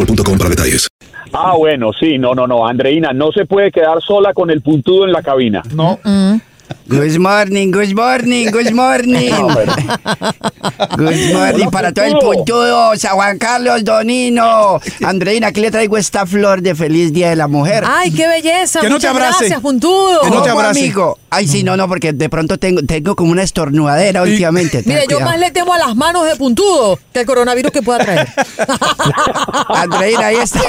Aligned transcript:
boostmobile.com 0.00 0.38
para 0.38 0.50
detalles. 0.50 0.88
Ah, 1.32 1.54
bueno, 1.56 1.92
sí, 1.92 2.18
no, 2.18 2.34
no, 2.34 2.46
no. 2.46 2.66
Andreina 2.66 3.12
no 3.12 3.30
se 3.32 3.46
puede 3.46 3.70
quedar 3.70 4.00
sola 4.02 4.32
con 4.34 4.50
el 4.50 4.62
puntudo 4.62 5.04
en 5.04 5.12
la 5.12 5.22
cabina. 5.22 5.62
No. 5.74 5.98
Good 6.90 7.18
morning, 7.18 7.70
good 7.70 7.94
morning, 7.94 8.50
good 8.50 8.72
morning. 8.74 9.30
Good 10.96 11.32
morning 11.32 11.70
para 11.70 11.92
todo 11.92 12.04
el 12.04 12.14
puntudo, 12.18 12.96
San 12.96 13.14
Juan 13.14 13.38
Carlos 13.38 13.84
Donino. 13.84 14.80
Andreina, 15.04 15.48
aquí 15.48 15.60
le 15.60 15.70
traigo 15.70 15.96
esta 15.96 16.26
flor 16.26 16.62
de 16.62 16.74
feliz 16.74 17.12
Día 17.12 17.30
de 17.30 17.36
la 17.36 17.48
Mujer. 17.48 17.84
Ay, 17.86 18.10
qué 18.10 18.26
belleza. 18.26 18.80
Que 18.80 18.88
no 18.88 18.98
te 18.98 19.08
Muchas 19.08 19.10
abrace. 19.14 19.38
Gracias, 19.38 19.60
puntudo. 19.60 20.20
¿Cómo, 20.20 20.60
amigo? 20.60 21.18
Ay, 21.30 21.46
sí, 21.46 21.62
no, 21.62 21.76
no, 21.76 21.86
porque 21.86 22.12
de 22.12 22.28
pronto 22.28 22.58
tengo, 22.58 22.82
tengo 22.82 23.14
como 23.14 23.30
una 23.30 23.44
estornudadera 23.44 24.22
últimamente. 24.22 24.82
Mire, 24.84 25.04
yo 25.08 25.20
más 25.20 25.38
le 25.38 25.50
temo 25.52 25.72
a 25.74 25.78
las 25.78 25.94
manos 25.94 26.26
de 26.26 26.34
puntudo 26.36 26.98
que 27.12 27.20
al 27.20 27.26
coronavirus 27.26 27.70
que 27.70 27.82
pueda 27.82 28.00
traer. 28.00 28.28
Andreina, 29.68 30.26
ahí 30.26 30.36
está, 30.36 30.60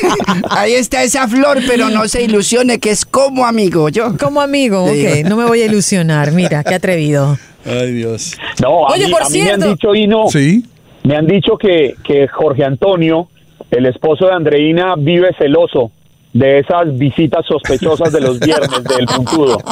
ahí 0.50 0.74
está 0.74 1.04
esa 1.04 1.28
flor, 1.28 1.60
pero 1.68 1.90
no 1.90 2.08
se 2.08 2.22
ilusione 2.22 2.80
que 2.80 2.92
es 2.92 3.06
como 3.06 3.46
amigo, 3.46 3.90
yo. 3.90 4.16
Como 4.18 4.40
amigo, 4.40 4.84
ok. 4.86 5.26
No 5.26 5.36
me 5.36 5.46
voy 5.46 5.62
a 5.62 5.66
ilusionar. 5.66 5.91
Mira, 6.34 6.64
qué 6.64 6.76
atrevido. 6.76 7.38
Ay, 7.66 7.92
Dios. 7.92 8.38
No, 8.62 8.88
a, 8.88 8.94
Oye, 8.94 9.06
mí, 9.08 9.12
por 9.12 9.24
a 9.24 9.30
mí 9.30 9.42
me 9.42 9.52
han 9.52 9.60
dicho, 9.62 9.94
Hino, 9.94 10.26
me 11.04 11.16
han 11.16 11.28
dicho 11.28 11.58
que, 11.58 11.96
que 12.04 12.28
Jorge 12.28 12.64
Antonio, 12.64 13.30
el 13.70 13.86
esposo 13.86 14.26
de 14.28 14.34
Andreina, 14.34 14.96
vive 14.98 15.30
celoso 15.38 15.92
de 16.34 16.60
esas 16.60 16.98
visitas 16.98 17.46
sospechosas 17.46 18.12
de 18.14 18.22
los 18.22 18.40
viernes 18.40 18.84
del 18.84 19.06
puntudo. 19.06 19.58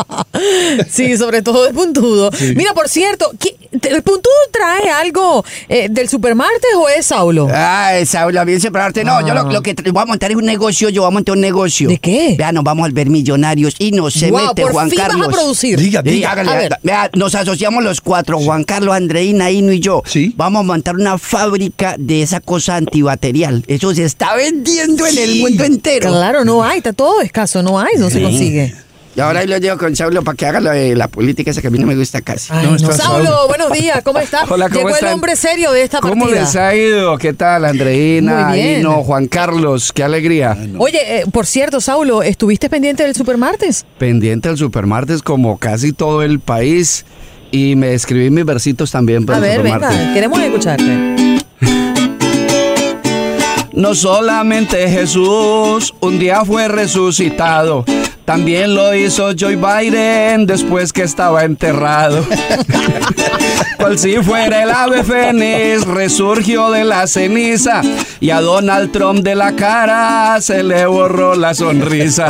Sí, 0.87 1.17
sobre 1.17 1.41
todo 1.41 1.65
de 1.65 1.73
puntudo. 1.73 2.29
Mira, 2.55 2.73
por 2.73 2.87
cierto, 2.87 3.31
¿qui- 3.33 3.55
¿el 3.71 4.01
puntudo 4.03 4.33
trae 4.51 4.89
algo 4.89 5.43
eh, 5.67 5.87
del 5.89 6.09
supermartes 6.09 6.69
o 6.77 6.89
es 6.89 7.05
Saulo? 7.07 7.47
Ah, 7.53 7.93
Saulo, 8.05 8.43
bien 8.45 8.59
separarte. 8.59 9.03
No, 9.03 9.25
yo 9.25 9.33
lo, 9.33 9.43
lo 9.51 9.61
que 9.61 9.73
voy 9.91 10.01
a 10.03 10.05
montar 10.05 10.31
es 10.31 10.37
un 10.37 10.45
negocio, 10.45 10.89
yo 10.89 11.01
voy 11.03 11.09
a 11.09 11.11
montar 11.11 11.35
un 11.35 11.41
negocio. 11.41 11.89
¿De 11.89 11.97
qué? 11.97 12.35
Vea, 12.37 12.51
nos 12.51 12.63
vamos 12.63 12.83
a 12.83 12.87
volver 12.89 13.09
millonarios 13.09 13.75
y 13.79 13.91
nos 13.91 14.13
se 14.13 14.29
Guau, 14.29 14.47
mete 14.47 14.61
por 14.63 14.71
Juan 14.71 14.89
fin 14.89 14.97
vas 14.99 15.05
a 15.05 15.09
Carlos. 15.09 15.27
producir. 15.33 15.79
Diga, 15.79 16.01
Sí, 16.03 16.09
diga. 16.09 16.31
hágale, 16.31 16.51
A 16.51 16.55
ver. 16.55 16.77
vea, 16.83 17.09
nos 17.15 17.35
asociamos 17.35 17.83
los 17.83 18.01
cuatro, 18.01 18.39
Juan 18.39 18.63
Carlos, 18.63 18.95
Andreina, 18.95 19.51
Hino 19.51 19.71
y 19.71 19.79
yo. 19.79 20.03
Vamos 20.35 20.61
a 20.61 20.63
montar 20.63 20.95
una 20.95 21.17
fábrica 21.17 21.95
de 21.97 22.21
esa 22.23 22.39
cosa 22.41 22.75
antibacterial. 22.77 23.63
Eso 23.67 23.93
se 23.93 24.03
está 24.05 24.35
vendiendo 24.35 25.05
en 25.05 25.17
el 25.17 25.35
mundo 25.39 25.63
entero. 25.63 26.09
Claro, 26.09 26.43
no 26.45 26.63
hay, 26.63 26.77
está 26.79 26.93
todo 26.93 27.21
escaso, 27.21 27.61
no 27.63 27.79
hay, 27.79 27.93
no 27.97 28.09
se 28.09 28.17
Sí. 28.19 28.23
consigue. 28.23 28.75
Y 29.15 29.21
ahora 29.21 29.39
ahí 29.41 29.47
lo 29.47 29.57
llevo 29.57 29.77
con 29.77 29.95
Saulo 29.95 30.21
para 30.23 30.35
que 30.37 30.45
haga 30.45 30.59
lo 30.61 30.69
de 30.69 30.95
la 30.95 31.07
política 31.07 31.51
esa 31.51 31.61
que 31.61 31.67
a 31.67 31.71
mí 31.71 31.79
no 31.79 31.87
me 31.87 31.95
gusta 31.95 32.21
casi. 32.21 32.53
Ay, 32.53 32.67
no. 32.79 32.93
Saulo, 32.93 33.47
buenos 33.47 33.71
días, 33.73 34.01
¿cómo 34.03 34.19
estás? 34.19 34.49
Hola, 34.49 34.67
¿cómo 34.69 34.77
Llegó 34.79 34.89
el 34.89 34.95
están? 34.95 35.13
hombre 35.13 35.35
serio 35.35 35.71
de 35.71 35.83
esta 35.83 35.99
¿Cómo 35.99 36.25
partida. 36.25 36.41
les 36.41 36.55
ha 36.55 36.75
ido? 36.75 37.17
¿Qué 37.17 37.33
tal, 37.33 37.65
Andreina? 37.65 38.49
Muy 38.49 38.59
bien. 38.59 38.79
Hino, 38.81 39.03
Juan 39.03 39.27
Carlos, 39.27 39.91
qué 39.91 40.03
alegría. 40.03 40.55
Oye, 40.77 40.99
eh, 41.21 41.25
por 41.31 41.45
cierto, 41.47 41.81
Saulo, 41.81 42.21
¿estuviste 42.23 42.69
pendiente 42.69 43.03
del 43.03 43.15
supermartes? 43.15 43.85
Pendiente 43.97 44.47
del 44.49 44.57
supermartes 44.57 45.21
como 45.23 45.57
casi 45.57 45.91
todo 45.91 46.21
el 46.21 46.39
país 46.39 47.03
y 47.51 47.75
me 47.75 47.93
escribí 47.95 48.29
mis 48.29 48.45
versitos 48.45 48.91
también 48.91 49.25
para 49.25 49.39
A 49.39 49.41
el 49.41 49.47
ver, 49.47 49.57
supermartes. 49.57 49.97
venga, 49.99 50.13
queremos 50.13 50.39
escucharte. 50.39 51.38
No 53.79 53.95
solamente 53.95 54.89
Jesús 54.89 55.93
un 56.01 56.19
día 56.19 56.43
fue 56.43 56.67
resucitado, 56.67 57.85
también 58.25 58.75
lo 58.75 58.93
hizo 58.93 59.31
Joe 59.39 59.55
Biden 59.55 60.45
después 60.45 60.91
que 60.91 61.03
estaba 61.03 61.45
enterrado. 61.45 62.25
Cual 63.77 63.97
si 63.97 64.17
fuera 64.17 64.63
el 64.63 64.71
ave 64.71 65.05
fénix, 65.05 65.85
resurgió 65.87 66.71
de 66.71 66.83
la 66.83 67.07
ceniza 67.07 67.81
y 68.19 68.31
a 68.31 68.41
Donald 68.41 68.91
Trump 68.91 69.21
de 69.21 69.35
la 69.35 69.55
cara 69.55 70.41
se 70.41 70.61
le 70.61 70.85
borró 70.85 71.35
la 71.35 71.53
sonrisa. 71.53 72.29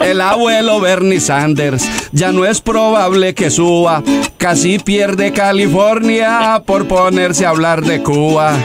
El 0.00 0.20
abuelo 0.20 0.80
Bernie 0.80 1.20
Sanders 1.20 1.84
ya 2.12 2.30
no 2.30 2.44
es 2.44 2.60
probable 2.60 3.34
que 3.34 3.50
suba, 3.50 4.04
casi 4.36 4.78
pierde 4.78 5.32
California 5.32 6.62
por 6.64 6.86
ponerse 6.86 7.44
a 7.44 7.50
hablar 7.50 7.82
de 7.82 8.02
Cuba. 8.02 8.56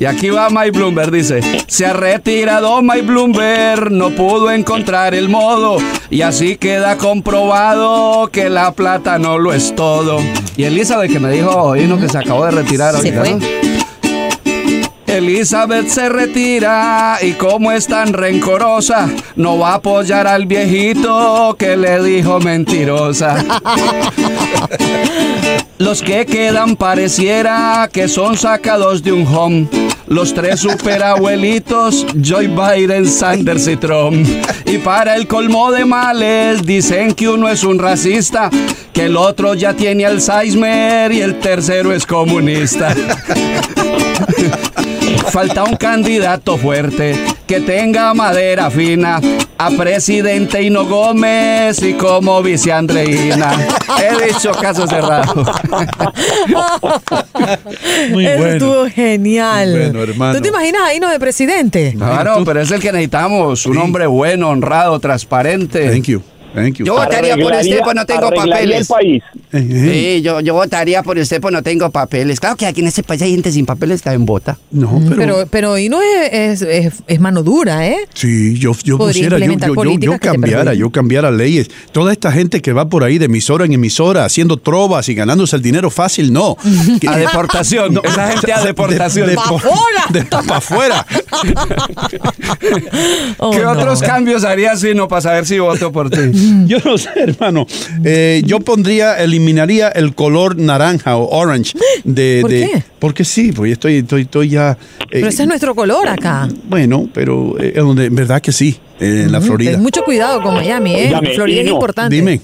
Y 0.00 0.04
aquí 0.04 0.30
va 0.30 0.48
Mike 0.48 0.70
Bloomberg, 0.70 1.10
dice, 1.10 1.40
se 1.66 1.84
ha 1.84 1.92
retirado 1.92 2.80
Mike 2.82 3.02
Bloomberg, 3.02 3.90
no 3.90 4.10
pudo 4.10 4.50
encontrar 4.52 5.12
el 5.12 5.28
modo 5.28 5.78
y 6.08 6.22
así 6.22 6.56
queda 6.56 6.96
comprobado 6.96 8.28
que 8.30 8.48
la 8.48 8.70
plata 8.72 9.18
no 9.18 9.38
lo 9.38 9.52
es 9.52 9.74
todo. 9.74 10.20
Y 10.56 10.64
Elizabeth 10.64 11.10
que 11.10 11.18
me 11.18 11.32
dijo, 11.32 11.74
Hino, 11.74 11.98
que 11.98 12.08
se 12.08 12.18
acabó 12.18 12.44
de 12.44 12.52
retirar 12.52 12.94
Se 13.00 13.12
fue. 13.12 13.34
¿no? 13.34 13.77
Elizabeth 15.18 15.88
se 15.88 16.08
retira 16.08 17.18
y 17.20 17.32
como 17.32 17.72
es 17.72 17.86
tan 17.86 18.12
rencorosa, 18.12 19.08
no 19.34 19.58
va 19.58 19.72
a 19.72 19.74
apoyar 19.74 20.26
al 20.28 20.46
viejito 20.46 21.56
que 21.58 21.76
le 21.76 22.02
dijo 22.02 22.38
mentirosa. 22.38 23.44
Los 25.78 26.02
que 26.02 26.24
quedan 26.26 26.76
pareciera 26.76 27.88
que 27.92 28.08
son 28.08 28.36
sacados 28.36 29.02
de 29.02 29.12
un 29.12 29.26
home. 29.26 29.68
Los 30.06 30.34
tres 30.34 30.60
superabuelitos, 30.60 32.06
Joe 32.24 32.48
Biden, 32.48 33.08
Sanders 33.08 33.68
y 33.68 33.76
Trump. 33.76 34.26
Y 34.66 34.78
para 34.78 35.16
el 35.16 35.26
colmo 35.26 35.70
de 35.70 35.84
males, 35.84 36.64
dicen 36.64 37.12
que 37.12 37.28
uno 37.28 37.48
es 37.48 37.64
un 37.64 37.78
racista, 37.78 38.50
que 38.92 39.06
el 39.06 39.16
otro 39.16 39.54
ya 39.54 39.74
tiene 39.74 40.06
Alzheimer 40.06 41.12
y 41.12 41.20
el 41.20 41.38
tercero 41.38 41.92
es 41.92 42.06
comunista. 42.06 42.94
Falta 45.30 45.64
un 45.64 45.76
candidato 45.76 46.56
fuerte 46.56 47.14
que 47.46 47.60
tenga 47.60 48.14
madera 48.14 48.70
fina. 48.70 49.20
A 49.60 49.70
presidente 49.70 50.62
Hino 50.62 50.84
Gómez 50.84 51.82
y 51.82 51.94
como 51.94 52.40
vice 52.42 52.72
Andreina. 52.72 53.50
He 54.00 54.26
dicho 54.28 54.52
caso 54.52 54.86
cerrado. 54.86 55.34
Muy 58.10 58.24
Eso 58.24 58.38
bueno. 58.38 58.52
estuvo 58.52 58.86
genial. 58.88 59.70
Muy 59.70 59.80
bueno, 59.80 60.02
hermano. 60.04 60.34
¿Tú 60.36 60.42
te 60.42 60.48
imaginas 60.48 60.82
ahí 60.82 61.00
no 61.00 61.10
de 61.10 61.18
presidente? 61.18 61.94
Claro, 61.96 62.44
pero 62.44 62.60
es 62.60 62.70
el 62.70 62.80
que 62.80 62.92
necesitamos. 62.92 63.66
Un 63.66 63.78
hombre 63.78 64.06
bueno, 64.06 64.50
honrado, 64.50 65.00
transparente. 65.00 65.90
Thank 65.90 66.04
you. 66.04 66.22
Thank 66.62 66.76
you. 66.78 66.86
Yo 66.86 66.94
votaría 66.94 67.36
por 67.36 67.52
usted, 67.52 67.80
pues 67.82 67.94
no 67.96 68.06
tengo 68.06 68.26
arreglaría 68.26 68.78
el 68.78 68.86
papeles. 68.86 68.88
país. 68.88 69.22
Sí, 69.52 70.22
yo, 70.22 70.40
yo 70.40 70.54
votaría 70.54 71.02
por 71.02 71.16
usted, 71.18 71.40
pues 71.40 71.52
no 71.52 71.62
tengo 71.62 71.90
papeles. 71.90 72.40
Claro 72.40 72.56
que 72.56 72.66
aquí 72.66 72.80
en 72.80 72.86
este 72.88 73.02
país 73.02 73.22
hay 73.22 73.30
gente 73.32 73.50
sin 73.52 73.66
papeles 73.66 74.02
que 74.02 74.10
en 74.10 74.26
vota. 74.26 74.58
No, 74.70 75.00
Pero, 75.16 75.46
pero 75.50 75.74
ahí 75.74 75.88
no 75.88 76.00
es, 76.02 76.32
es, 76.32 76.62
es- 76.62 76.94
es 77.06 77.20
mano 77.20 77.42
dura, 77.42 77.86
¿eh? 77.86 77.96
Sí, 78.14 78.58
yo, 78.58 78.72
yo 78.84 78.98
pusiera, 78.98 79.38
yo, 79.38 79.46
yo, 79.52 79.84
yo, 79.84 79.98
yo 79.98 80.18
cambiara, 80.18 80.74
yo 80.74 80.90
cambiara 80.90 81.30
leyes. 81.30 81.70
Toda 81.92 82.12
esta 82.12 82.32
gente 82.32 82.60
que 82.62 82.72
va 82.72 82.88
por 82.88 83.04
ahí 83.04 83.18
de 83.18 83.26
emisora 83.26 83.64
en 83.64 83.72
emisora 83.72 84.24
haciendo 84.24 84.56
trovas 84.56 85.08
y 85.08 85.14
ganándose 85.14 85.56
el 85.56 85.62
dinero 85.62 85.90
fácil, 85.90 86.32
no. 86.32 86.56
A 87.08 87.16
deportación. 87.16 88.00
Esa 88.02 88.28
gente 88.32 88.52
a 88.52 88.60
deportación. 88.64 89.26
De, 89.26 89.36
de 90.20 90.24
para 90.26 90.56
afuera. 90.56 91.06
Oh, 93.38 93.50
¿Qué 93.50 93.64
otros 93.64 94.00
cambios 94.00 94.44
harías 94.44 94.80
sino 94.80 95.08
para 95.08 95.22
saber 95.22 95.46
si 95.46 95.58
voto 95.58 95.92
por 95.92 96.10
ti? 96.10 96.18
Yo 96.66 96.78
no 96.84 96.98
sé, 96.98 97.10
hermano. 97.16 97.66
Eh, 98.04 98.42
yo 98.44 98.60
pondría, 98.60 99.16
eliminaría 99.16 99.88
el 99.88 100.14
color 100.14 100.56
naranja 100.56 101.16
o 101.16 101.28
orange 101.38 101.72
de. 102.04 102.38
¿Por 102.42 102.50
de- 102.50 102.70
qué? 102.72 102.82
Porque 102.98 103.24
sí, 103.24 103.52
porque 103.52 103.72
estoy, 103.72 103.96
estoy, 103.96 104.22
estoy 104.22 104.48
ya. 104.48 104.72
eh, 105.00 105.06
Pero 105.10 105.28
ese 105.28 105.42
es 105.42 105.48
nuestro 105.48 105.74
color 105.74 106.08
acá. 106.08 106.48
Bueno, 106.68 107.08
pero 107.12 107.56
eh, 107.60 107.72
es 107.76 107.82
donde, 107.82 108.06
en 108.06 108.14
verdad 108.14 108.40
que 108.40 108.52
sí, 108.52 108.76
eh, 109.00 109.22
en 109.26 109.32
la 109.32 109.40
Florida. 109.40 109.72
Ten 109.72 109.82
mucho 109.82 110.02
cuidado 110.02 110.42
con 110.42 110.54
Miami, 110.54 110.94
¿eh? 110.94 111.06
Óigame, 111.08 111.34
Florida 111.34 111.60
es 111.62 111.68
importante. 111.68 112.14
Dime. 112.16 112.40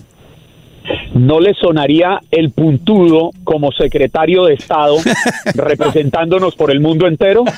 ¿No 1.14 1.38
le 1.40 1.54
sonaría 1.54 2.18
el 2.30 2.50
puntudo 2.50 3.30
como 3.44 3.70
secretario 3.72 4.44
de 4.44 4.54
Estado 4.54 4.96
representándonos 5.54 6.54
por 6.56 6.70
el 6.70 6.80
mundo 6.80 7.06
entero? 7.06 7.44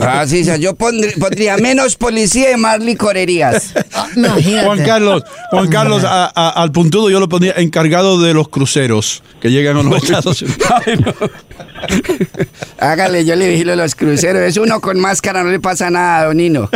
Ah, 0.00 0.24
sí, 0.28 0.44
yo 0.60 0.76
pondr- 0.76 1.18
pondría 1.18 1.56
menos 1.56 1.96
policía 1.96 2.52
y 2.52 2.56
más 2.56 2.78
licorerías. 2.80 3.74
Imagínate. 4.16 4.64
Juan 4.64 4.84
Carlos, 4.84 5.24
Juan 5.50 5.68
Carlos, 5.68 6.04
a- 6.04 6.30
a- 6.32 6.50
al 6.62 6.70
puntudo 6.70 7.10
yo 7.10 7.18
lo 7.18 7.28
pondría 7.28 7.54
encargado 7.56 8.20
de 8.22 8.32
los 8.32 8.48
cruceros 8.48 9.24
que 9.40 9.50
llegan 9.50 9.76
a 9.78 9.82
los 9.82 9.96
Estados 10.04 10.40
Unidos. 10.40 10.60
Hágale, 12.78 13.24
yo 13.24 13.34
le 13.34 13.48
vigilo 13.48 13.74
los 13.74 13.94
cruceros. 13.96 14.42
Es 14.42 14.56
uno 14.56 14.80
con 14.80 15.00
máscara, 15.00 15.42
no 15.42 15.50
le 15.50 15.58
pasa 15.60 15.90
nada, 15.90 16.26
don 16.26 16.36
Nino. 16.36 16.70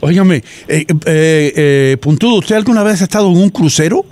Óigame, 0.00 0.36
eh, 0.68 0.86
eh, 0.88 1.52
eh, 1.54 1.96
puntudo, 2.00 2.36
¿usted 2.36 2.56
alguna 2.56 2.82
vez 2.82 3.02
ha 3.02 3.04
estado 3.04 3.30
en 3.30 3.36
un 3.36 3.50
crucero? 3.50 4.06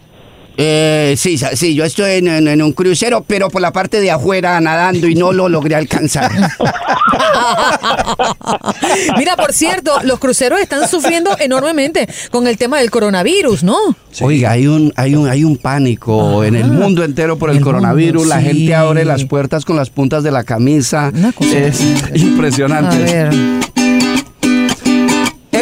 Eh, 0.60 1.14
sí, 1.16 1.38
sí, 1.38 1.74
yo 1.76 1.84
estoy 1.84 2.14
en, 2.16 2.26
en- 2.26 2.48
en 2.48 2.60
un 2.62 2.72
crucero, 2.72 3.24
pero 3.24 3.48
por 3.48 3.62
la 3.62 3.72
parte 3.72 4.00
de 4.00 4.10
afuera 4.10 4.60
nadando 4.60 5.06
y 5.06 5.14
no 5.14 5.32
lo 5.32 5.48
logré 5.48 5.76
alcanzar. 5.76 6.32
Mira, 9.16 9.36
por 9.36 9.52
cierto, 9.52 9.92
los 10.02 10.18
cruceros 10.18 10.60
están 10.60 10.88
sufriendo 10.88 11.30
enormemente 11.38 12.08
con 12.32 12.46
el 12.48 12.56
tema 12.58 12.78
del 12.78 12.90
coronavirus, 12.90 13.62
¿no? 13.62 13.76
Oiga, 14.20 14.50
hay 14.52 14.66
un, 14.66 14.92
hay 14.96 15.14
un, 15.14 15.28
hay 15.28 15.44
un 15.44 15.56
pánico 15.58 16.42
en 16.42 16.56
el 16.56 16.66
mundo 16.72 17.04
entero 17.04 17.38
por 17.38 17.50
el, 17.50 17.58
El 17.58 17.62
coronavirus. 17.62 18.22
mundo, 18.22 18.34
la 18.34 18.40
sí. 18.40 18.46
gente 18.48 18.74
abre 18.74 19.04
las 19.04 19.24
puertas 19.24 19.64
con 19.64 19.76
las 19.76 19.90
puntas 19.90 20.24
de 20.24 20.30
la 20.32 20.42
camisa. 20.44 21.12
Una 21.14 21.32
cosa 21.32 21.56
es 21.58 21.80
A 22.12 22.16
impresionante. 22.18 22.98
ver. 22.98 23.30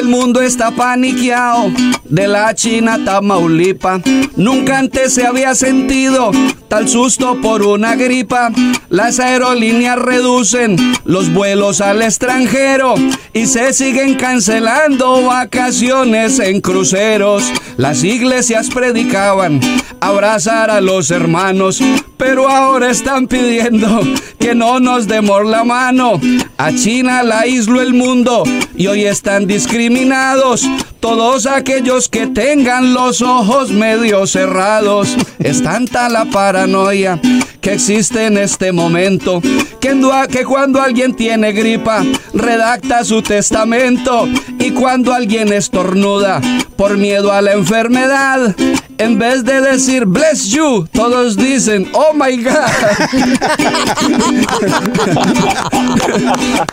El 0.06 0.12
mundo 0.12 0.40
está 0.40 0.70
paniqueado 0.70 1.72
de 2.04 2.28
la 2.28 2.54
China 2.54 2.96
Tamaulipa. 3.04 4.00
Nunca 4.36 4.78
antes 4.78 5.14
se 5.14 5.26
había 5.26 5.52
sentido 5.56 6.30
tal 6.76 6.88
susto 6.90 7.40
por 7.40 7.62
una 7.62 7.96
gripa. 7.96 8.52
Las 8.90 9.18
aerolíneas 9.18 9.98
reducen 9.98 10.76
los 11.06 11.32
vuelos 11.32 11.80
al 11.80 12.02
extranjero 12.02 12.96
y 13.32 13.46
se 13.46 13.72
siguen 13.72 14.16
cancelando 14.16 15.22
vacaciones 15.22 16.38
en 16.38 16.60
cruceros. 16.60 17.50
Las 17.78 18.04
iglesias 18.04 18.68
predicaban 18.68 19.58
abrazar 20.00 20.70
a 20.70 20.82
los 20.82 21.10
hermanos, 21.10 21.80
pero 22.18 22.50
ahora 22.50 22.90
están 22.90 23.26
pidiendo 23.26 24.02
que 24.38 24.54
no 24.54 24.78
nos 24.78 25.08
demos 25.08 25.46
la 25.46 25.64
mano. 25.64 26.20
A 26.58 26.72
China 26.72 27.22
la 27.22 27.40
aisló 27.40 27.80
el 27.80 27.94
mundo 27.94 28.44
y 28.76 28.86
hoy 28.86 29.04
están 29.04 29.46
discriminados 29.46 30.68
todos 31.00 31.46
aquellos 31.46 32.08
que 32.08 32.26
tengan 32.26 32.92
los 32.92 33.22
ojos 33.22 33.70
medio 33.70 34.26
cerrados. 34.26 35.16
Es 35.38 35.62
tanta 35.62 36.08
la 36.08 36.24
que 37.60 37.74
existe 37.74 38.26
en 38.26 38.38
este 38.38 38.72
momento. 38.72 39.40
Que, 39.80 39.94
que 40.30 40.44
cuando 40.44 40.80
alguien 40.80 41.14
tiene 41.14 41.52
gripa 41.52 42.04
redacta 42.34 43.04
su 43.04 43.22
testamento. 43.22 44.28
Y 44.58 44.70
cuando 44.72 45.12
alguien 45.12 45.52
estornuda 45.52 46.40
por 46.76 46.96
miedo 46.96 47.32
a 47.32 47.40
la 47.42 47.52
enfermedad 47.52 48.54
en 48.98 49.18
vez 49.18 49.44
de 49.44 49.60
decir 49.60 50.06
bless 50.06 50.48
you 50.48 50.86
todos 50.92 51.36
dicen 51.36 51.88
oh 51.92 52.14
my 52.14 52.42
god 52.42 52.56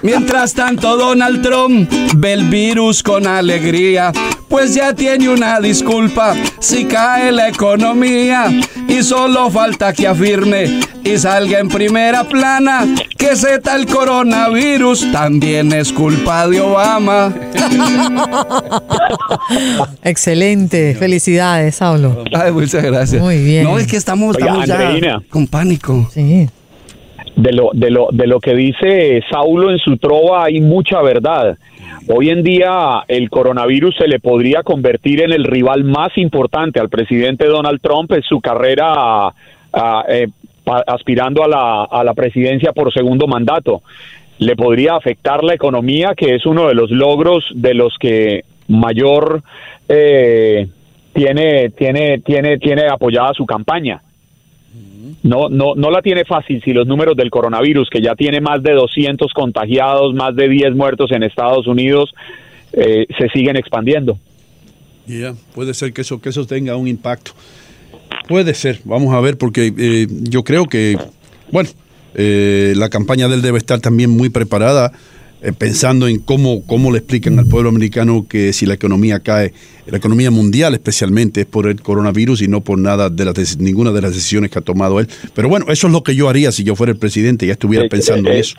Mientras 0.01 0.53
tanto, 0.53 0.97
Donald 0.97 1.41
Trump 1.41 1.89
ve 2.15 2.33
el 2.33 2.49
virus 2.49 3.03
con 3.03 3.27
alegría, 3.27 4.11
pues 4.49 4.75
ya 4.75 4.93
tiene 4.93 5.29
una 5.29 5.59
disculpa 5.59 6.35
si 6.59 6.85
cae 6.85 7.31
la 7.31 7.47
economía. 7.47 8.45
Y 8.87 9.01
solo 9.01 9.49
falta 9.49 9.93
que 9.93 10.07
afirme 10.07 10.81
y 11.03 11.17
salga 11.17 11.59
en 11.59 11.69
primera 11.69 12.23
plana 12.25 12.85
que 13.17 13.31
ese 13.31 13.59
tal 13.59 13.85
coronavirus 13.85 15.11
también 15.11 15.71
es 15.73 15.91
culpa 15.91 16.47
de 16.47 16.61
Obama. 16.61 17.33
Excelente. 20.03 20.95
Felicidades, 20.95 21.75
Saulo. 21.75 22.12
Ay, 22.33 22.51
muchas 22.51 22.83
gracias. 22.83 23.21
Muy 23.21 23.43
bien. 23.43 23.63
No, 23.65 23.77
es 23.77 23.87
que 23.87 23.97
estamos, 23.97 24.35
Oiga, 24.35 24.63
estamos 24.63 25.01
ya 25.01 25.21
con 25.29 25.47
pánico. 25.47 26.07
Sí. 26.11 26.47
De 27.35 27.51
lo, 27.51 27.71
de, 27.73 27.89
lo, 27.89 28.09
de 28.11 28.27
lo 28.27 28.39
que 28.39 28.53
dice 28.53 29.21
Saulo 29.31 29.71
en 29.71 29.79
su 29.79 29.97
trova 29.97 30.45
hay 30.45 30.61
mucha 30.61 31.01
verdad. 31.01 31.57
Hoy 32.07 32.29
en 32.29 32.43
día 32.43 33.03
el 33.07 33.29
coronavirus 33.29 33.95
se 33.97 34.07
le 34.07 34.19
podría 34.19 34.61
convertir 34.61 35.21
en 35.21 35.31
el 35.31 35.43
rival 35.45 35.83
más 35.83 36.09
importante 36.17 36.79
al 36.79 36.89
presidente 36.89 37.45
Donald 37.47 37.79
Trump 37.81 38.11
en 38.11 38.21
su 38.21 38.39
carrera 38.39 39.33
ah, 39.73 40.05
eh, 40.09 40.27
pa- 40.63 40.83
aspirando 40.85 41.43
a 41.43 41.47
la, 41.47 41.83
a 41.85 42.03
la 42.03 42.13
presidencia 42.13 42.71
por 42.71 42.93
segundo 42.93 43.25
mandato. 43.25 43.81
Le 44.37 44.55
podría 44.55 44.95
afectar 44.95 45.43
la 45.43 45.53
economía, 45.53 46.13
que 46.15 46.35
es 46.35 46.45
uno 46.45 46.67
de 46.67 46.75
los 46.75 46.91
logros 46.91 47.45
de 47.55 47.73
los 47.73 47.95
que 47.99 48.43
mayor 48.67 49.41
eh, 49.87 50.67
tiene, 51.13 51.69
tiene, 51.69 52.19
tiene, 52.19 52.57
tiene 52.57 52.87
apoyada 52.87 53.33
su 53.33 53.45
campaña. 53.45 54.01
No, 55.21 55.47
no, 55.49 55.75
no 55.75 55.91
la 55.91 56.01
tiene 56.01 56.25
fácil 56.25 56.61
si 56.63 56.73
los 56.73 56.87
números 56.87 57.15
del 57.15 57.29
coronavirus, 57.29 57.89
que 57.89 58.01
ya 58.01 58.15
tiene 58.15 58.41
más 58.41 58.61
de 58.63 58.73
200 58.73 59.31
contagiados, 59.33 60.13
más 60.13 60.35
de 60.35 60.49
10 60.49 60.75
muertos 60.75 61.11
en 61.11 61.23
Estados 61.23 61.67
Unidos, 61.67 62.13
eh, 62.73 63.05
se 63.17 63.29
siguen 63.29 63.55
expandiendo. 63.55 64.17
Ya, 65.05 65.33
puede 65.53 65.73
ser 65.73 65.93
que 65.93 66.01
eso, 66.01 66.21
que 66.21 66.29
eso 66.29 66.45
tenga 66.45 66.75
un 66.75 66.87
impacto. 66.87 67.31
Puede 68.27 68.53
ser, 68.53 68.79
vamos 68.85 69.13
a 69.13 69.19
ver, 69.19 69.37
porque 69.37 69.73
eh, 69.77 70.07
yo 70.09 70.43
creo 70.43 70.65
que, 70.65 70.97
bueno, 71.51 71.69
eh, 72.15 72.73
la 72.75 72.89
campaña 72.89 73.27
de 73.27 73.35
él 73.35 73.41
debe 73.41 73.57
estar 73.57 73.79
también 73.79 74.09
muy 74.09 74.29
preparada, 74.29 74.91
pensando 75.51 76.07
en 76.07 76.19
cómo, 76.19 76.65
cómo 76.65 76.91
le 76.91 76.99
explican 76.99 77.37
al 77.37 77.47
pueblo 77.47 77.69
americano 77.69 78.25
que 78.29 78.53
si 78.53 78.65
la 78.65 78.75
economía 78.75 79.19
cae, 79.19 79.53
la 79.87 79.97
economía 79.97 80.31
mundial 80.31 80.73
especialmente, 80.73 81.41
es 81.41 81.45
por 81.45 81.67
el 81.67 81.81
coronavirus 81.81 82.41
y 82.41 82.47
no 82.47 82.61
por 82.61 82.79
nada 82.79 83.09
de 83.09 83.25
las 83.25 83.57
ninguna 83.57 83.91
de 83.91 84.01
las 84.01 84.13
decisiones 84.13 84.49
que 84.49 84.59
ha 84.59 84.61
tomado 84.61 84.99
él. 84.99 85.07
Pero 85.35 85.49
bueno, 85.49 85.65
eso 85.69 85.87
es 85.87 85.93
lo 85.93 86.01
que 86.01 86.15
yo 86.15 86.29
haría 86.29 86.51
si 86.51 86.63
yo 86.63 86.75
fuera 86.75 86.91
el 86.91 86.97
presidente, 86.97 87.45
ya 87.45 87.53
estuviera 87.53 87.85
Eh, 87.85 87.89
pensando 87.89 88.29
eh, 88.29 88.33
en 88.33 88.39
eso. 88.39 88.55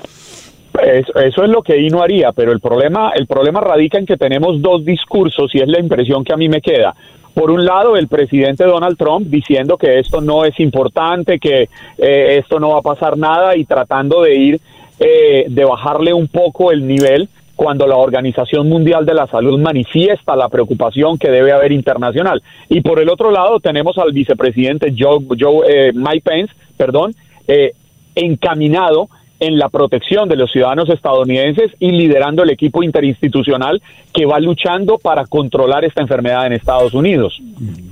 Eso, 0.83 1.19
eso 1.21 1.45
es 1.45 1.51
lo 1.51 1.63
que 1.63 1.81
Ino 1.81 2.03
haría, 2.03 2.33
pero 2.33 2.53
el 2.53 2.61
problema, 2.61 3.13
el 3.15 3.27
problema 3.27 3.61
radica 3.61 3.97
en 3.99 4.07
que 4.07 4.17
tenemos 4.17 4.61
dos 4.61 4.85
discursos 4.85 5.55
y 5.55 5.61
es 5.61 5.69
la 5.69 5.79
impresión 5.79 6.25
que 6.25 6.33
a 6.33 6.37
mí 6.37 6.49
me 6.49 6.61
queda. 6.61 6.95
Por 7.33 7.51
un 7.51 7.65
lado, 7.65 7.97
el 7.97 8.07
presidente 8.07 8.65
Donald 8.65 8.97
Trump 8.97 9.27
diciendo 9.29 9.77
que 9.77 9.99
esto 9.99 10.21
no 10.21 10.45
es 10.45 10.59
importante, 10.61 11.39
que 11.39 11.69
eh, 11.99 12.39
esto 12.39 12.61
no 12.61 12.71
va 12.71 12.79
a 12.79 12.83
pasar 12.83 13.17
nada 13.17 13.57
y 13.57 13.65
tratando 13.65 14.23
de 14.23 14.35
ir, 14.37 14.61
eh, 14.99 15.47
de 15.49 15.65
bajarle 15.65 16.13
un 16.13 16.29
poco 16.29 16.71
el 16.71 16.87
nivel 16.87 17.29
cuando 17.57 17.87
la 17.87 17.97
Organización 17.97 18.69
Mundial 18.69 19.07
de 19.07 19.15
la 19.15 19.27
Salud 19.27 19.59
manifiesta 19.61 20.37
la 20.37 20.49
preocupación 20.49 21.19
que 21.19 21.31
debe 21.31 21.53
haber 21.53 21.73
internacional. 21.73 22.43
Y 22.69 22.81
por 22.81 23.01
el 23.01 23.09
otro 23.09 23.31
lado 23.31 23.61
tenemos 23.61 23.97
al 23.99 24.13
vicepresidente 24.13 24.95
Joe, 24.97 25.25
Joe, 25.39 25.67
eh, 25.69 25.93
Mike 25.93 26.23
Pence, 26.25 26.53
perdón, 26.77 27.15
eh, 27.47 27.73
encaminado 28.15 29.09
en 29.41 29.59
la 29.59 29.69
protección 29.69 30.29
de 30.29 30.37
los 30.37 30.51
ciudadanos 30.51 30.89
estadounidenses 30.89 31.73
y 31.79 31.91
liderando 31.91 32.43
el 32.43 32.51
equipo 32.51 32.83
interinstitucional 32.83 33.83
que 34.13 34.27
va 34.27 34.39
luchando 34.41 34.99
para 34.99 35.27
controlar 35.27 35.85
esta 35.85 36.03
enfermedad 36.03 36.47
en 36.47 36.55
Estados 36.55 36.95
Unidos. 36.95 37.41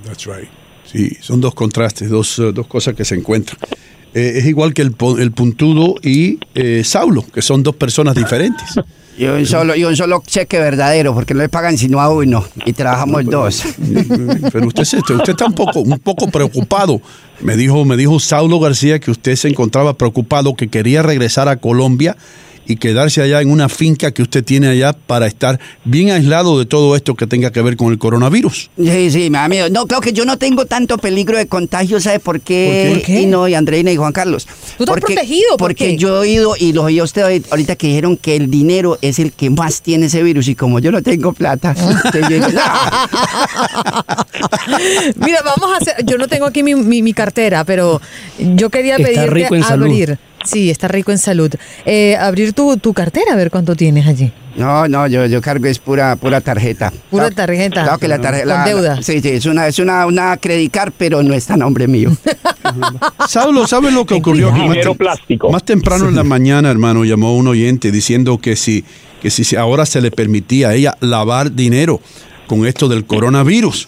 That's 0.05 0.25
right. 0.25 0.49
Sí, 0.85 1.09
son 1.21 1.41
dos 1.41 1.53
contrastes, 1.53 2.09
dos, 2.09 2.41
dos 2.53 2.67
cosas 2.67 2.95
que 2.95 3.05
se 3.05 3.15
encuentran. 3.15 3.57
Eh, 4.15 4.33
es 4.37 4.45
igual 4.45 4.73
que 4.73 4.81
el, 4.83 4.95
el 5.19 5.31
puntudo 5.31 5.95
y 6.01 6.39
eh, 6.55 6.83
Saulo, 6.83 7.25
que 7.33 7.41
son 7.41 7.63
dos 7.63 7.75
personas 7.75 8.15
diferentes. 8.15 8.67
Y 9.17 9.25
un 9.25 9.45
solo, 9.45 9.75
y 9.75 9.83
un 9.83 9.95
solo 9.95 10.23
cheque 10.25 10.57
verdadero, 10.57 11.13
porque 11.13 11.33
no 11.35 11.41
le 11.41 11.49
pagan 11.49 11.77
sino 11.77 12.01
a 12.01 12.09
uno 12.09 12.43
y 12.65 12.73
trabajamos 12.73 13.25
dos. 13.25 13.63
Pero 14.51 14.67
usted, 14.67 14.83
se- 14.85 14.97
usted 14.97 15.29
está 15.29 15.45
un 15.45 15.53
poco, 15.53 15.81
un 15.81 15.99
poco 15.99 16.27
preocupado. 16.29 16.99
Me 17.39 17.55
dijo, 17.55 17.85
me 17.85 17.95
dijo 17.97 18.19
Saulo 18.19 18.59
García 18.59 18.99
que 18.99 19.11
usted 19.11 19.35
se 19.35 19.49
encontraba 19.49 19.97
preocupado, 19.97 20.55
que 20.55 20.67
quería 20.67 21.03
regresar 21.03 21.47
a 21.47 21.57
Colombia 21.57 22.17
y 22.65 22.75
quedarse 22.77 23.21
allá 23.21 23.41
en 23.41 23.51
una 23.51 23.69
finca 23.69 24.11
que 24.11 24.21
usted 24.21 24.43
tiene 24.43 24.67
allá 24.67 24.93
para 24.93 25.27
estar 25.27 25.59
bien 25.85 26.11
aislado 26.11 26.57
de 26.59 26.65
todo 26.65 26.95
esto 26.95 27.15
que 27.15 27.27
tenga 27.27 27.51
que 27.51 27.61
ver 27.61 27.75
con 27.77 27.91
el 27.91 27.97
coronavirus. 27.97 28.69
Sí, 28.77 29.11
sí, 29.11 29.29
mi 29.29 29.37
amigo. 29.37 29.65
No, 29.69 29.85
creo 29.87 30.01
que 30.01 30.13
yo 30.13 30.25
no 30.25 30.37
tengo 30.37 30.65
tanto 30.65 30.97
peligro 30.97 31.37
de 31.37 31.47
contagio, 31.47 31.99
¿sabe 31.99 32.19
por 32.19 32.41
qué? 32.41 32.91
¿Por 32.93 33.01
qué? 33.03 33.21
Y 33.21 33.25
no, 33.25 33.47
y 33.47 33.53
Andreina 33.55 33.91
y 33.91 33.95
Juan 33.97 34.11
Carlos. 34.13 34.45
¿Tú 34.77 34.83
estás 34.83 34.99
protegido? 34.99 35.49
¿Por 35.51 35.57
porque 35.71 35.89
qué? 35.89 35.97
yo 35.97 36.17
he 36.17 36.19
oído, 36.19 36.55
y 36.59 36.73
lo 36.73 36.83
oí 36.83 36.99
a 36.99 37.03
usted 37.03 37.41
ahorita- 37.49 37.75
que 37.75 37.87
dijeron 37.87 38.17
que 38.17 38.35
el 38.35 38.49
dinero 38.51 38.97
es 39.01 39.19
el 39.19 39.31
que 39.33 39.49
más 39.49 39.81
tiene 39.81 40.05
ese 40.07 40.21
virus, 40.23 40.47
y 40.47 40.55
como 40.55 40.79
yo 40.79 40.91
no 40.91 41.01
tengo 41.01 41.33
plata, 41.33 41.75
"Ah". 42.57 43.07
Mira, 45.17 45.39
vamos 45.43 45.73
a 45.73 45.77
hacer. 45.77 46.05
Yo 46.05 46.17
no 46.17 46.27
tengo 46.27 46.45
aquí 46.45 46.63
mi, 46.63 46.75
mi- 46.75 47.01
mi 47.01 47.13
cartera, 47.13 47.63
pero 47.63 48.01
yo 48.37 48.69
quería 48.69 48.95
Está 48.97 49.07
pedirte 49.07 49.27
rico 49.29 49.55
en 49.55 49.63
salud. 49.63 49.87
Sí, 50.43 50.69
está 50.69 50.87
rico 50.87 51.11
en 51.11 51.17
salud. 51.17 51.51
Eh, 51.85 52.15
abrir 52.17 52.53
tu, 52.53 52.77
tu 52.77 52.93
cartera, 52.93 53.33
a 53.33 53.35
ver 53.35 53.49
cuánto 53.51 53.75
tienes 53.75 54.07
allí. 54.07 54.31
No, 54.55 54.87
no, 54.87 55.07
yo, 55.07 55.25
yo 55.25 55.41
cargo 55.41 55.65
es 55.65 55.79
pura, 55.79 56.15
pura 56.15 56.39
tarjeta. 56.39 56.91
Pura 57.09 57.29
Claro- 57.29 57.35
tarjeta. 57.35 57.83
Claro 57.83 57.97
que 57.97 58.07
la 58.07 58.19
tarjeta. 58.21 58.45
Con 58.45 58.53
la- 58.53 58.65
deuda. 58.65 59.01
Sí, 59.01 59.19
sí, 59.19 59.29
es 59.29 59.45
una, 59.47 59.67
es 59.67 59.79
una, 59.79 60.05
una 60.05 60.37
credit 60.37 60.71
card, 60.71 60.93
pero 60.97 61.23
no 61.23 61.33
está 61.33 61.55
a 61.55 61.57
nombre 61.57 61.87
mío. 61.87 62.11
Saulo, 63.27 63.67
¿sabe 63.67 63.91
lo 63.91 64.05
que 64.05 64.13
ocurrió? 64.15 64.51
Más 64.51 64.61
Dinero 64.61 64.93
tem- 64.93 64.97
plástico. 64.97 65.49
Más 65.51 65.63
temprano 65.63 66.07
en 66.09 66.15
la 66.15 66.23
mañana, 66.23 66.69
hermano, 66.69 67.03
llamó 67.05 67.35
un 67.35 67.47
oyente 67.47 67.91
diciendo 67.91 68.37
que 68.37 68.55
si, 68.55 68.83
que 69.21 69.29
si 69.29 69.43
se- 69.43 69.57
ahora 69.57 69.85
se 69.85 70.01
le 70.01 70.11
permitía 70.11 70.69
a 70.69 70.73
ella 70.75 70.97
lavar 70.99 71.51
dinero 71.53 71.99
con 72.47 72.65
esto 72.67 72.87
del 72.87 73.05
coronavirus. 73.05 73.87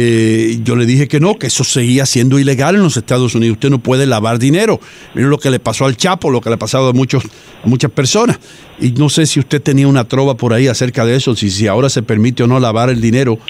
Eh, 0.00 0.60
yo 0.62 0.76
le 0.76 0.86
dije 0.86 1.08
que 1.08 1.18
no, 1.18 1.40
que 1.40 1.48
eso 1.48 1.64
seguía 1.64 2.06
siendo 2.06 2.38
ilegal 2.38 2.76
en 2.76 2.82
los 2.82 2.96
Estados 2.96 3.34
Unidos. 3.34 3.56
Usted 3.56 3.68
no 3.68 3.80
puede 3.80 4.06
lavar 4.06 4.38
dinero. 4.38 4.78
Miren 5.12 5.28
lo 5.28 5.38
que 5.38 5.50
le 5.50 5.58
pasó 5.58 5.86
al 5.86 5.96
Chapo, 5.96 6.30
lo 6.30 6.40
que 6.40 6.50
le 6.50 6.54
ha 6.54 6.58
pasado 6.58 6.90
a, 6.90 6.92
muchos, 6.92 7.24
a 7.64 7.66
muchas 7.66 7.90
personas. 7.90 8.38
Y 8.78 8.92
no 8.92 9.08
sé 9.08 9.26
si 9.26 9.40
usted 9.40 9.60
tenía 9.60 9.88
una 9.88 10.04
trova 10.04 10.36
por 10.36 10.52
ahí 10.52 10.68
acerca 10.68 11.04
de 11.04 11.16
eso, 11.16 11.34
si, 11.34 11.50
si 11.50 11.66
ahora 11.66 11.90
se 11.90 12.04
permite 12.04 12.44
o 12.44 12.46
no 12.46 12.60
lavar 12.60 12.90
el 12.90 13.00
dinero 13.00 13.40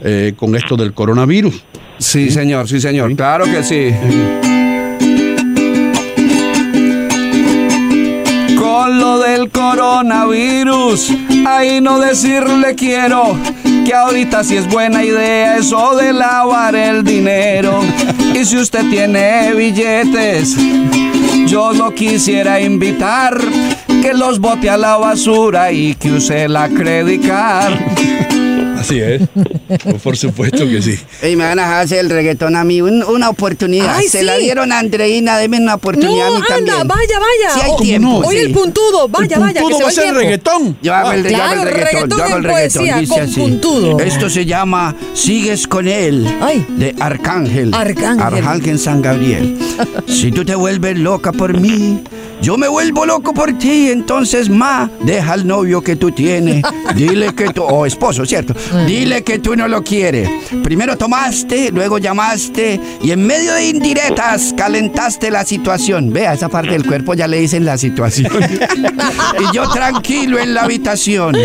eh, 0.00 0.32
con 0.34 0.56
esto 0.56 0.78
del 0.78 0.94
coronavirus. 0.94 1.62
Sí, 1.98 2.30
señor, 2.30 2.66
sí, 2.70 2.80
señor. 2.80 3.14
Claro 3.14 3.44
que 3.44 3.62
sí. 3.62 3.90
Con 8.56 8.98
lo 8.98 9.18
del 9.18 9.50
coronavirus, 9.50 11.10
ahí 11.46 11.82
no 11.82 12.00
decirle 12.00 12.74
quiero 12.76 13.36
que 13.88 13.94
ahorita 13.94 14.44
sí 14.44 14.54
es 14.54 14.68
buena 14.68 15.02
idea 15.02 15.56
eso 15.56 15.96
de 15.96 16.12
lavar 16.12 16.76
el 16.76 17.02
dinero. 17.02 17.80
Y 18.34 18.44
si 18.44 18.58
usted 18.58 18.82
tiene 18.90 19.54
billetes, 19.54 20.58
yo 21.46 21.72
lo 21.72 21.94
quisiera 21.94 22.60
invitar 22.60 23.38
que 24.02 24.12
los 24.12 24.40
bote 24.40 24.68
a 24.68 24.76
la 24.76 24.98
basura 24.98 25.72
y 25.72 25.94
que 25.94 26.12
use 26.12 26.50
la 26.50 26.68
credit 26.68 27.26
card. 27.26 27.78
Así 28.78 29.00
es. 29.00 29.22
Por 30.02 30.16
supuesto 30.16 30.66
que 30.68 30.80
sí. 30.82 30.98
Y 31.22 31.36
me 31.36 31.44
van 31.44 31.58
a 31.58 31.62
dejar 31.62 31.80
hacer 31.84 31.98
el 32.00 32.10
reggaetón 32.10 32.56
a 32.56 32.64
mí, 32.64 32.80
un- 32.80 33.02
una 33.02 33.28
oportunidad. 33.30 33.96
Ay, 33.96 34.06
Se 34.08 34.20
sí. 34.20 34.24
la 34.24 34.36
dieron 34.36 34.70
a 34.72 34.78
Andreina, 34.78 35.36
denme 35.38 35.58
una 35.60 35.74
oportunidad 35.74 36.28
No, 36.28 36.36
a 36.36 36.40
mí 36.40 36.44
anda, 36.50 36.72
también. 36.78 36.88
vaya, 36.88 37.18
vaya. 37.18 37.54
Si 37.54 37.60
hay 37.60 37.70
O- 37.72 37.76
tiempo. 37.76 38.22
Hoy 38.24 38.36
sí. 38.36 38.40
el 38.42 38.52
puntudo, 38.52 39.08
vaya, 39.08 39.36
El 39.36 39.42
vaya, 39.42 39.54
que 39.54 39.60
puntudo 39.60 39.78
se 39.78 39.82
va 39.84 39.86
va 39.86 39.90
a 39.90 39.94
ser 39.94 40.08
el 40.08 40.14
reggaetón. 40.14 40.78
Yo 40.82 40.94
hago 40.94 41.12
el, 41.12 41.22
yo 41.28 41.36
hago 41.42 41.52
el 41.62 41.68
Claro, 41.68 41.70
reggaetón, 41.76 42.18
yo 42.18 42.24
hago 42.24 42.36
el 42.36 42.44
reggaetón 42.44 42.52
poesía, 42.82 42.96
dice 42.98 43.14
con 43.14 43.22
así. 43.22 43.40
puntudo. 43.40 43.98
Esto 44.00 44.30
se 44.30 44.46
llama 44.46 44.94
Sigues 45.14 45.66
con 45.66 45.88
él, 45.88 46.26
Ay. 46.40 46.64
de 46.76 46.94
Arcángel. 47.00 47.74
Arcángel. 47.74 48.22
Arcángel 48.22 48.78
San 48.78 49.02
Gabriel. 49.02 49.56
si 50.06 50.30
tú 50.32 50.44
te 50.44 50.54
vuelves 50.54 50.98
loca 50.98 51.32
por 51.32 51.58
mí, 51.58 52.00
yo 52.40 52.56
me 52.56 52.68
vuelvo 52.68 53.04
loco 53.04 53.34
por 53.34 53.52
ti, 53.58 53.90
entonces 53.90 54.48
ma, 54.48 54.90
deja 55.00 55.32
al 55.32 55.46
novio 55.46 55.82
que 55.82 55.96
tú 55.96 56.10
tienes, 56.12 56.62
dile 56.94 57.34
que 57.34 57.48
tú, 57.50 57.62
o 57.62 57.86
esposo, 57.86 58.24
¿cierto? 58.24 58.54
Dile 58.86 59.22
que 59.22 59.38
tú 59.38 59.56
no 59.56 59.68
lo 59.68 59.82
quieres. 59.82 60.28
Primero 60.62 60.96
tomaste, 60.96 61.70
luego 61.72 61.98
llamaste 61.98 62.80
y 63.02 63.10
en 63.10 63.26
medio 63.26 63.52
de 63.54 63.68
indirectas 63.68 64.54
calentaste 64.56 65.30
la 65.30 65.44
situación. 65.44 66.12
Vea, 66.12 66.34
esa 66.34 66.48
parte 66.48 66.70
del 66.70 66.86
cuerpo 66.86 67.14
ya 67.14 67.26
le 67.26 67.40
dicen 67.40 67.64
la 67.64 67.76
situación. 67.76 68.32
y 68.32 69.54
yo 69.54 69.68
tranquilo 69.70 70.38
en 70.38 70.54
la 70.54 70.62
habitación. 70.62 71.36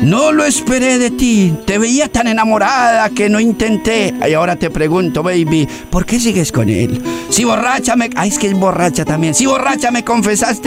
No 0.00 0.32
lo 0.32 0.44
esperé 0.44 0.98
de 0.98 1.10
ti. 1.10 1.54
Te 1.66 1.78
veía 1.78 2.08
tan 2.08 2.28
enamorada 2.28 3.08
que 3.10 3.28
no 3.28 3.40
intenté. 3.40 4.14
Y 4.28 4.34
ahora 4.34 4.56
te 4.56 4.70
pregunto, 4.70 5.22
baby, 5.22 5.68
¿por 5.90 6.04
qué 6.04 6.20
sigues 6.20 6.52
con 6.52 6.68
él? 6.68 7.00
Si 7.30 7.44
borracha 7.44 7.96
me... 7.96 8.10
Ay, 8.14 8.28
es 8.28 8.38
que 8.38 8.48
es 8.48 8.54
borracha 8.54 9.04
también. 9.04 9.34
Si 9.34 9.46
borracha 9.46 9.90
me 9.90 10.04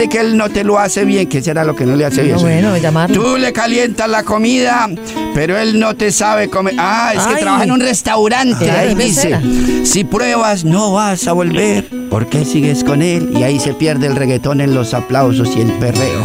que 0.08 0.20
él 0.20 0.36
no 0.36 0.48
te 0.48 0.64
lo 0.64 0.78
hace 0.78 1.04
bien. 1.04 1.28
¿Qué 1.28 1.42
será 1.42 1.64
lo 1.64 1.76
que 1.76 1.84
no 1.84 1.96
le 1.96 2.04
hace 2.04 2.22
bien? 2.22 2.36
No, 2.36 2.42
bueno, 2.42 2.76
llamarlo. 2.76 3.22
Tú 3.22 3.36
le 3.36 3.52
calientas 3.52 4.08
la 4.08 4.22
comida, 4.22 4.88
pero 5.34 5.58
él 5.58 5.78
no 5.78 5.94
te 5.94 6.10
sabe 6.12 6.48
comer. 6.48 6.74
Ah, 6.78 7.12
es 7.14 7.22
que 7.26 7.36
trabaja 7.36 7.64
en 7.64 7.72
un 7.72 7.80
restaurante. 7.80 8.70
Ay, 8.70 8.88
Ahí 8.88 8.94
dice, 8.94 9.38
si 9.84 10.04
pruebas 10.04 10.64
no 10.64 10.92
vas 10.92 11.26
a 11.28 11.32
volver. 11.32 11.88
¿Por 12.10 12.26
qué 12.28 12.44
sigues 12.44 12.84
con 12.84 13.02
él? 13.02 13.30
Y 13.36 13.42
ahí 13.42 13.58
se 13.60 13.74
pierde 13.74 14.06
el 14.06 14.16
reggaetón 14.16 14.60
en 14.60 14.74
los 14.74 14.94
aplausos 14.94 15.54
y 15.56 15.60
el 15.60 15.72
perreo. 15.72 16.24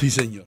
Sí, 0.00 0.10
señor. 0.10 0.46